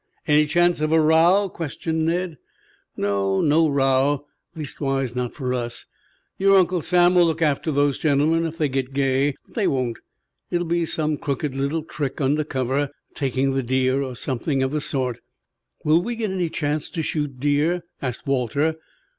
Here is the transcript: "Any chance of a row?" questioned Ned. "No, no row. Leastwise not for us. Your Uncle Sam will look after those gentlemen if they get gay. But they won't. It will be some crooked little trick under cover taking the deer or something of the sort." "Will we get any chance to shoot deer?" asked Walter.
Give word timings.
"Any 0.27 0.47
chance 0.47 0.81
of 0.81 0.91
a 0.91 0.99
row?" 0.99 1.47
questioned 1.47 2.07
Ned. 2.07 2.39
"No, 2.97 3.39
no 3.39 3.69
row. 3.69 4.25
Leastwise 4.55 5.15
not 5.15 5.35
for 5.35 5.53
us. 5.53 5.85
Your 6.39 6.57
Uncle 6.57 6.81
Sam 6.81 7.13
will 7.13 7.27
look 7.27 7.43
after 7.43 7.71
those 7.71 7.99
gentlemen 7.99 8.47
if 8.47 8.57
they 8.57 8.67
get 8.67 8.95
gay. 8.95 9.35
But 9.45 9.53
they 9.53 9.67
won't. 9.67 9.99
It 10.49 10.57
will 10.57 10.65
be 10.65 10.87
some 10.87 11.17
crooked 11.17 11.53
little 11.53 11.83
trick 11.83 12.19
under 12.19 12.43
cover 12.43 12.89
taking 13.13 13.51
the 13.53 13.61
deer 13.61 14.01
or 14.01 14.15
something 14.15 14.63
of 14.63 14.71
the 14.71 14.81
sort." 14.81 15.19
"Will 15.85 16.01
we 16.01 16.15
get 16.15 16.31
any 16.31 16.49
chance 16.49 16.89
to 16.89 17.03
shoot 17.03 17.39
deer?" 17.39 17.83
asked 18.01 18.25
Walter. 18.25 18.77